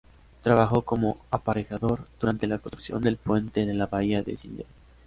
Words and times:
Trabajó 0.41 0.81
como 0.81 1.17
aparejador 1.29 2.07
durante 2.19 2.47
la 2.47 2.57
construcción 2.57 3.03
del 3.03 3.17
puente 3.17 3.67
de 3.67 3.75
la 3.75 3.85
bahía 3.85 4.23
de 4.23 4.35
Sídney. 4.35 4.65